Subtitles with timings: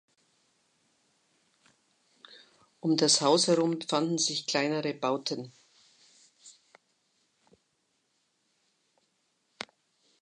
[2.79, 5.51] Um das Haus herum fanden sich kleinere Bauten.